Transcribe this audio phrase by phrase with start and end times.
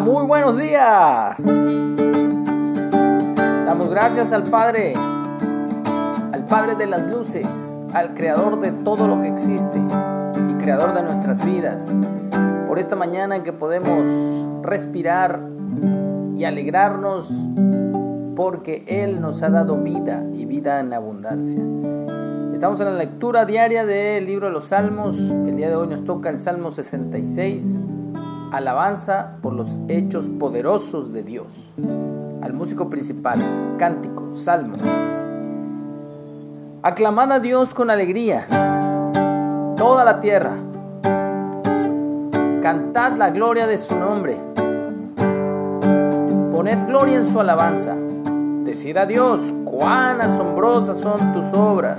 [0.00, 1.36] Muy buenos días.
[3.66, 9.28] Damos gracias al Padre, al Padre de las luces, al Creador de todo lo que
[9.28, 9.78] existe
[10.50, 11.82] y Creador de nuestras vidas,
[12.66, 14.06] por esta mañana en que podemos
[14.62, 15.40] respirar
[16.36, 17.30] y alegrarnos
[18.34, 21.60] porque Él nos ha dado vida y vida en abundancia.
[22.52, 25.18] Estamos en la lectura diaria del libro de los Salmos.
[25.18, 27.82] El día de hoy nos toca el Salmo 66,
[28.56, 31.74] alabanza por los hechos poderosos de Dios.
[32.40, 34.76] Al músico principal, cántico, salmo.
[36.82, 38.46] Aclamad a Dios con alegría,
[39.76, 40.54] toda la tierra.
[42.62, 44.38] Cantad la gloria de su nombre.
[46.50, 47.94] Poned gloria en su alabanza.
[48.64, 51.98] Decid a Dios cuán asombrosas son tus obras.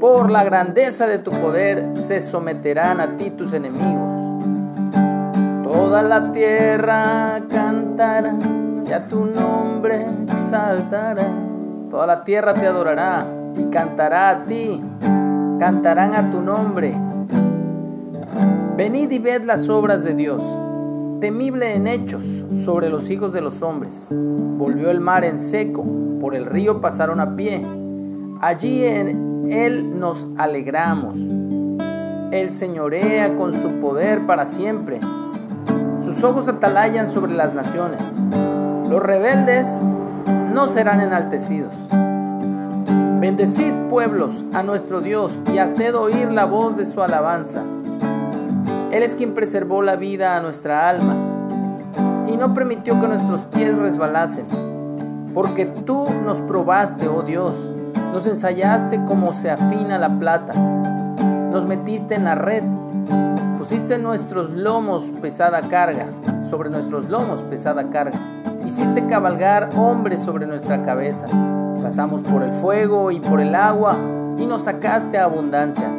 [0.00, 4.25] Por la grandeza de tu poder se someterán a ti tus enemigos.
[5.66, 8.36] Toda la tierra cantará
[8.86, 10.06] y a tu nombre
[10.48, 11.28] saltará.
[11.90, 14.80] Toda la tierra te adorará y cantará a ti.
[15.58, 16.94] Cantarán a tu nombre.
[18.76, 20.40] Venid y ved las obras de Dios,
[21.18, 22.22] temible en hechos
[22.64, 24.06] sobre los hijos de los hombres.
[24.10, 25.84] Volvió el mar en seco,
[26.20, 27.66] por el río pasaron a pie.
[28.40, 31.18] Allí en él nos alegramos.
[32.30, 35.00] Él señorea con su poder para siempre.
[36.16, 38.00] Sus ojos atalayan sobre las naciones.
[38.88, 39.66] Los rebeldes
[40.50, 41.74] no serán enaltecidos.
[43.20, 47.64] Bendecid pueblos a nuestro Dios y haced oír la voz de su alabanza.
[48.92, 51.16] Él es quien preservó la vida a nuestra alma
[52.26, 54.46] y no permitió que nuestros pies resbalasen,
[55.34, 57.54] porque tú nos probaste, oh Dios,
[58.14, 60.54] nos ensayaste como se afina la plata.
[60.54, 62.64] Nos metiste en la red.
[63.68, 66.06] Pusiste nuestros lomos pesada carga,
[66.48, 68.16] sobre nuestros lomos pesada carga.
[68.64, 71.26] Hiciste cabalgar hombres sobre nuestra cabeza.
[71.82, 73.98] Pasamos por el fuego y por el agua
[74.38, 75.90] y nos sacaste a abundancia.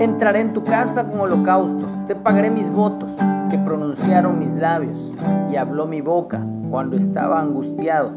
[0.00, 3.12] Entraré en tu casa con holocaustos, te pagaré mis votos
[3.48, 5.14] que pronunciaron mis labios
[5.52, 8.10] y habló mi boca cuando estaba angustiado.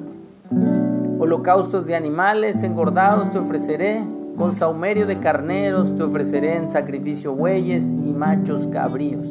[1.19, 4.03] Holocaustos de animales engordados te ofreceré,
[4.37, 9.27] con saumerio de carneros te ofreceré en sacrificio bueyes y machos cabríos.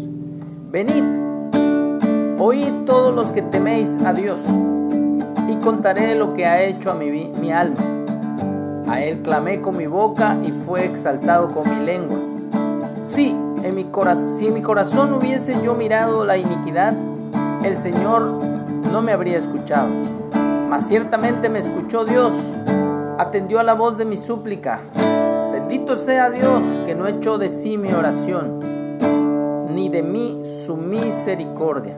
[0.70, 1.04] Venid,
[2.38, 4.40] oíd todos los que teméis a Dios,
[5.48, 7.80] y contaré lo que ha hecho a mi, mi alma.
[8.86, 12.18] A él clamé con mi boca y fue exaltado con mi lengua.
[13.02, 13.86] Sí, en mi
[14.26, 16.94] si en mi corazón hubiese yo mirado la iniquidad,
[17.64, 18.22] el Señor
[18.92, 19.88] no me habría escuchado
[20.80, 22.34] ciertamente me escuchó Dios,
[23.18, 24.82] atendió a la voz de mi súplica.
[25.52, 28.58] Bendito sea Dios que no echó de sí mi oración,
[29.70, 31.96] ni de mí su misericordia.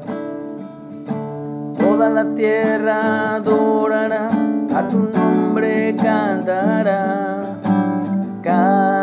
[1.79, 4.29] Toda la tierra adorará,
[4.75, 7.59] a tu nombre cantará,
[8.43, 8.96] cantará.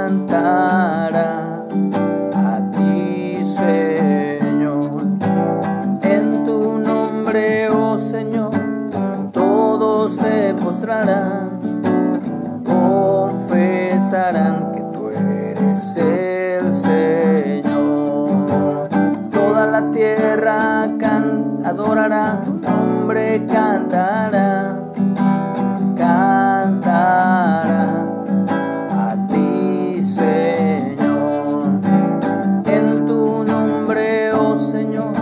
[14.31, 18.47] Que tú eres el Señor.
[19.31, 20.83] Toda la tierra
[21.65, 24.79] adorará tu nombre, cantará,
[25.97, 27.05] cantará
[28.91, 31.81] a ti, Señor.
[32.65, 35.13] En tu nombre, oh Señor,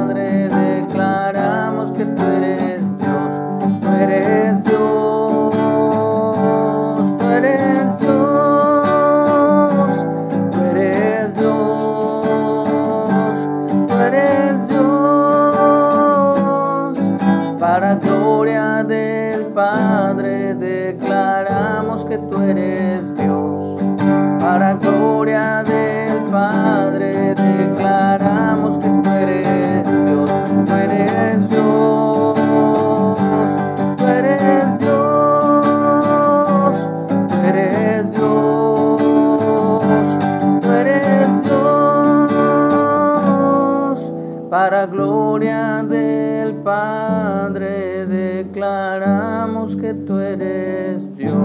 [45.84, 51.36] del Padre declaramos que tú eres Dios,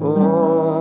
[0.00, 0.72] oh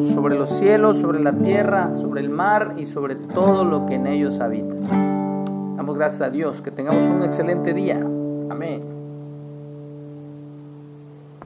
[0.00, 4.06] sobre los cielos, sobre la tierra, sobre el mar y sobre todo lo que en
[4.06, 4.74] ellos habita.
[5.76, 7.96] Damos gracias a Dios, que tengamos un excelente día.
[7.96, 8.89] Amén.